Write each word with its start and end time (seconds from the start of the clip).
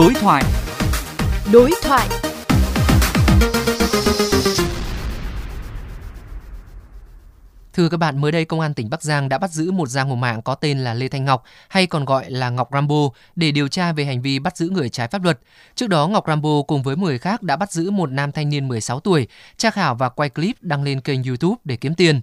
Đối 0.00 0.14
thoại. 0.14 0.44
Đối 1.52 1.70
thoại. 1.82 2.08
Thưa 7.72 7.88
các 7.88 7.96
bạn, 7.96 8.20
mới 8.20 8.32
đây 8.32 8.44
Công 8.44 8.60
an 8.60 8.74
tỉnh 8.74 8.90
Bắc 8.90 9.02
Giang 9.02 9.28
đã 9.28 9.38
bắt 9.38 9.50
giữ 9.50 9.70
một 9.70 9.88
giang 9.88 10.08
hồ 10.08 10.14
mạng 10.14 10.42
có 10.42 10.54
tên 10.54 10.78
là 10.78 10.94
Lê 10.94 11.08
Thanh 11.08 11.24
Ngọc 11.24 11.44
hay 11.68 11.86
còn 11.86 12.04
gọi 12.04 12.30
là 12.30 12.50
Ngọc 12.50 12.68
Rambo 12.72 13.08
để 13.36 13.52
điều 13.52 13.68
tra 13.68 13.92
về 13.92 14.04
hành 14.04 14.22
vi 14.22 14.38
bắt 14.38 14.56
giữ 14.56 14.68
người 14.68 14.88
trái 14.88 15.08
pháp 15.08 15.24
luật. 15.24 15.38
Trước 15.74 15.86
đó, 15.86 16.08
Ngọc 16.08 16.24
Rambo 16.26 16.62
cùng 16.66 16.82
với 16.82 16.96
10 16.96 17.18
khác 17.18 17.42
đã 17.42 17.56
bắt 17.56 17.72
giữ 17.72 17.90
một 17.90 18.10
nam 18.10 18.32
thanh 18.32 18.48
niên 18.48 18.68
16 18.68 19.00
tuổi, 19.00 19.28
tra 19.56 19.70
khảo 19.70 19.94
và 19.94 20.08
quay 20.08 20.28
clip 20.28 20.56
đăng 20.60 20.82
lên 20.82 21.00
kênh 21.00 21.22
YouTube 21.22 21.56
để 21.64 21.76
kiếm 21.76 21.94
tiền. 21.94 22.20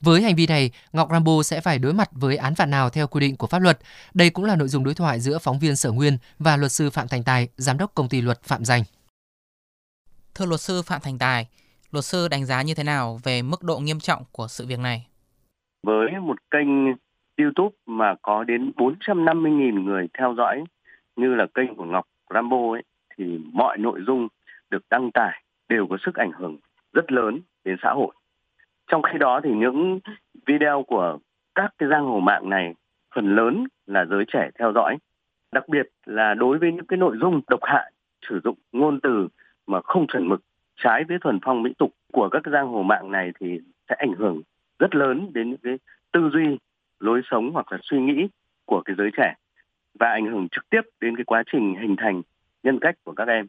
Với 0.00 0.22
hành 0.22 0.36
vi 0.36 0.46
này, 0.46 0.70
Ngọc 0.92 1.08
Rambo 1.10 1.42
sẽ 1.42 1.60
phải 1.60 1.78
đối 1.78 1.92
mặt 1.92 2.08
với 2.12 2.36
án 2.36 2.54
phạt 2.54 2.66
nào 2.66 2.90
theo 2.90 3.06
quy 3.06 3.20
định 3.20 3.36
của 3.36 3.46
pháp 3.46 3.58
luật. 3.58 3.78
Đây 4.14 4.30
cũng 4.30 4.44
là 4.44 4.56
nội 4.56 4.68
dung 4.68 4.84
đối 4.84 4.94
thoại 4.94 5.20
giữa 5.20 5.38
phóng 5.38 5.58
viên 5.58 5.76
Sở 5.76 5.90
Nguyên 5.90 6.18
và 6.38 6.56
luật 6.56 6.72
sư 6.72 6.90
Phạm 6.90 7.08
Thành 7.08 7.24
Tài, 7.24 7.48
giám 7.56 7.78
đốc 7.78 7.94
công 7.94 8.08
ty 8.08 8.20
luật 8.20 8.42
Phạm 8.42 8.64
Danh. 8.64 8.82
Thưa 10.34 10.46
luật 10.46 10.60
sư 10.60 10.82
Phạm 10.82 11.00
Thành 11.04 11.18
Tài, 11.18 11.48
luật 11.92 12.04
sư 12.04 12.28
đánh 12.28 12.44
giá 12.44 12.62
như 12.62 12.74
thế 12.74 12.84
nào 12.84 13.20
về 13.24 13.42
mức 13.42 13.62
độ 13.62 13.78
nghiêm 13.78 14.00
trọng 14.00 14.22
của 14.32 14.46
sự 14.48 14.66
việc 14.66 14.78
này? 14.78 15.06
Với 15.86 16.10
một 16.22 16.36
kênh 16.50 16.68
YouTube 17.38 17.76
mà 17.86 18.14
có 18.22 18.44
đến 18.44 18.72
450.000 18.76 19.84
người 19.84 20.08
theo 20.18 20.34
dõi 20.36 20.64
như 21.16 21.34
là 21.34 21.46
kênh 21.54 21.76
của 21.76 21.84
Ngọc 21.84 22.04
Rambo 22.34 22.72
ấy, 22.72 22.82
thì 23.16 23.24
mọi 23.52 23.78
nội 23.78 24.00
dung 24.06 24.28
được 24.70 24.82
đăng 24.90 25.10
tải 25.14 25.42
đều 25.68 25.86
có 25.90 25.96
sức 26.06 26.14
ảnh 26.14 26.32
hưởng 26.38 26.58
rất 26.92 27.12
lớn 27.12 27.40
đến 27.64 27.76
xã 27.82 27.90
hội 27.90 28.14
trong 28.90 29.02
khi 29.02 29.18
đó 29.18 29.40
thì 29.44 29.50
những 29.50 30.00
video 30.46 30.82
của 30.82 31.18
các 31.54 31.74
cái 31.78 31.88
giang 31.88 32.06
hồ 32.06 32.20
mạng 32.20 32.48
này 32.48 32.74
phần 33.14 33.34
lớn 33.36 33.66
là 33.86 34.04
giới 34.04 34.24
trẻ 34.32 34.50
theo 34.58 34.72
dõi. 34.72 34.96
Đặc 35.52 35.68
biệt 35.68 35.86
là 36.06 36.34
đối 36.34 36.58
với 36.58 36.72
những 36.72 36.86
cái 36.86 36.96
nội 36.96 37.16
dung 37.20 37.40
độc 37.48 37.60
hại, 37.62 37.92
sử 38.28 38.40
dụng 38.44 38.54
ngôn 38.72 39.00
từ 39.00 39.28
mà 39.66 39.80
không 39.84 40.06
chuẩn 40.06 40.28
mực, 40.28 40.40
trái 40.76 41.04
với 41.08 41.18
thuần 41.20 41.38
phong 41.42 41.62
mỹ 41.62 41.72
tục 41.78 41.90
của 42.12 42.28
các 42.28 42.40
cái 42.44 42.52
giang 42.52 42.68
hồ 42.68 42.82
mạng 42.82 43.10
này 43.10 43.32
thì 43.40 43.60
sẽ 43.88 43.94
ảnh 43.98 44.12
hưởng 44.18 44.42
rất 44.78 44.94
lớn 44.94 45.30
đến 45.32 45.50
những 45.50 45.60
cái 45.62 45.78
tư 46.12 46.30
duy, 46.32 46.58
lối 47.00 47.20
sống 47.30 47.50
hoặc 47.52 47.72
là 47.72 47.78
suy 47.82 48.00
nghĩ 48.00 48.28
của 48.64 48.82
cái 48.84 48.96
giới 48.98 49.10
trẻ 49.16 49.34
và 49.98 50.10
ảnh 50.10 50.26
hưởng 50.26 50.48
trực 50.48 50.70
tiếp 50.70 50.80
đến 51.00 51.16
cái 51.16 51.24
quá 51.24 51.42
trình 51.52 51.74
hình 51.80 51.96
thành 51.98 52.22
nhân 52.62 52.78
cách 52.80 52.94
của 53.04 53.12
các 53.12 53.28
em. 53.28 53.46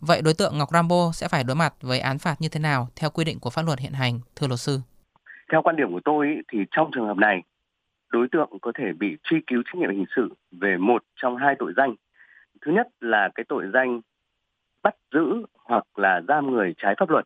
Vậy 0.00 0.22
đối 0.24 0.34
tượng 0.38 0.58
Ngọc 0.58 0.68
Rambo 0.72 1.10
sẽ 1.12 1.28
phải 1.28 1.44
đối 1.44 1.56
mặt 1.56 1.74
với 1.80 2.00
án 2.00 2.18
phạt 2.18 2.36
như 2.38 2.48
thế 2.52 2.60
nào 2.60 2.88
theo 2.96 3.10
quy 3.10 3.24
định 3.24 3.38
của 3.40 3.50
pháp 3.50 3.62
luật 3.66 3.78
hiện 3.78 3.92
hành, 3.92 4.20
thưa 4.36 4.46
luật 4.46 4.60
sư? 4.60 4.78
Theo 5.52 5.62
quan 5.62 5.76
điểm 5.76 5.92
của 5.92 6.00
tôi 6.04 6.36
thì 6.52 6.58
trong 6.70 6.90
trường 6.94 7.06
hợp 7.06 7.16
này, 7.16 7.42
đối 8.08 8.28
tượng 8.32 8.50
có 8.62 8.72
thể 8.78 8.92
bị 8.98 9.16
truy 9.22 9.38
cứu 9.46 9.62
trách 9.64 9.74
nhiệm 9.74 9.90
hình 9.90 10.06
sự 10.16 10.34
về 10.50 10.76
một 10.76 11.02
trong 11.16 11.36
hai 11.36 11.54
tội 11.58 11.72
danh. 11.76 11.94
Thứ 12.60 12.72
nhất 12.72 12.86
là 13.00 13.28
cái 13.34 13.44
tội 13.48 13.64
danh 13.72 14.00
bắt 14.82 14.94
giữ 15.14 15.44
hoặc 15.64 15.84
là 15.96 16.20
giam 16.28 16.50
người 16.50 16.74
trái 16.78 16.94
pháp 16.98 17.10
luật 17.10 17.24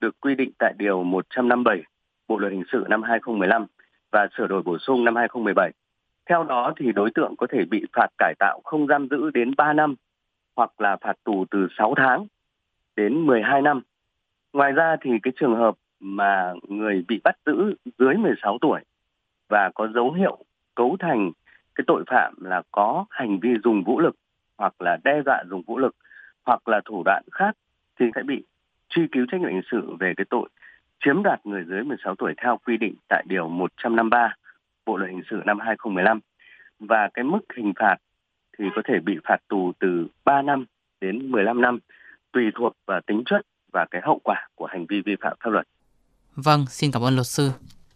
được 0.00 0.20
quy 0.20 0.34
định 0.34 0.50
tại 0.58 0.74
điều 0.78 1.02
157 1.02 1.82
Bộ 2.28 2.38
luật 2.38 2.52
hình 2.52 2.64
sự 2.72 2.84
năm 2.88 3.02
2015 3.02 3.66
và 4.12 4.28
sửa 4.36 4.46
đổi 4.46 4.62
bổ 4.62 4.78
sung 4.78 5.04
năm 5.04 5.16
2017. 5.16 5.70
Theo 6.28 6.44
đó 6.44 6.72
thì 6.76 6.92
đối 6.92 7.10
tượng 7.14 7.36
có 7.36 7.46
thể 7.50 7.64
bị 7.70 7.84
phạt 7.92 8.06
cải 8.18 8.34
tạo 8.38 8.60
không 8.64 8.86
giam 8.86 9.08
giữ 9.08 9.30
đến 9.30 9.50
3 9.56 9.72
năm 9.72 9.94
hoặc 10.56 10.80
là 10.80 10.96
phạt 10.96 11.14
tù 11.24 11.44
từ 11.50 11.66
6 11.78 11.94
tháng 11.96 12.26
đến 12.96 13.26
12 13.26 13.62
năm. 13.62 13.82
Ngoài 14.52 14.72
ra 14.72 14.96
thì 15.00 15.10
cái 15.22 15.32
trường 15.40 15.56
hợp 15.56 15.74
mà 16.00 16.54
người 16.68 17.04
bị 17.08 17.20
bắt 17.24 17.36
giữ 17.46 17.74
dưới 17.98 18.14
16 18.14 18.58
tuổi 18.60 18.80
và 19.48 19.70
có 19.74 19.88
dấu 19.94 20.12
hiệu 20.12 20.38
cấu 20.74 20.96
thành 21.00 21.32
cái 21.74 21.84
tội 21.86 22.04
phạm 22.06 22.34
là 22.40 22.62
có 22.72 23.04
hành 23.10 23.38
vi 23.40 23.50
dùng 23.64 23.84
vũ 23.84 24.00
lực 24.00 24.16
hoặc 24.58 24.82
là 24.82 24.98
đe 25.04 25.22
dọa 25.26 25.42
dùng 25.50 25.62
vũ 25.62 25.78
lực 25.78 25.96
hoặc 26.46 26.68
là 26.68 26.80
thủ 26.84 27.02
đoạn 27.04 27.22
khác 27.32 27.56
thì 28.00 28.06
sẽ 28.14 28.22
bị 28.22 28.44
truy 28.88 29.06
cứu 29.12 29.26
trách 29.30 29.40
nhiệm 29.40 29.50
hình 29.50 29.62
sự 29.70 29.96
về 30.00 30.12
cái 30.16 30.24
tội 30.30 30.48
chiếm 31.04 31.22
đoạt 31.22 31.46
người 31.46 31.64
dưới 31.68 31.82
16 31.82 32.14
tuổi 32.14 32.34
theo 32.42 32.58
quy 32.66 32.76
định 32.76 32.94
tại 33.08 33.24
điều 33.28 33.48
153 33.48 34.34
Bộ 34.86 34.96
luật 34.96 35.10
hình 35.10 35.22
sự 35.30 35.42
năm 35.46 35.58
2015 35.60 36.20
và 36.78 37.08
cái 37.14 37.24
mức 37.24 37.40
hình 37.56 37.72
phạt 37.76 37.96
thì 38.58 38.64
có 38.76 38.82
thể 38.88 38.94
bị 39.04 39.18
phạt 39.24 39.38
tù 39.48 39.72
từ 39.80 40.06
3 40.24 40.42
năm 40.42 40.64
đến 41.00 41.30
15 41.30 41.60
năm 41.60 41.78
tùy 42.32 42.44
thuộc 42.58 42.72
vào 42.86 43.00
tính 43.06 43.22
chất 43.26 43.40
và 43.72 43.86
cái 43.90 44.02
hậu 44.04 44.20
quả 44.24 44.48
của 44.54 44.66
hành 44.66 44.86
vi 44.88 45.02
vi 45.06 45.16
phạm 45.20 45.36
pháp 45.44 45.50
luật. 45.50 45.66
Vâng, 46.36 46.66
xin 46.68 46.90
cảm 46.92 47.02
ơn 47.02 47.14
luật 47.14 47.26
sư. 47.26 47.50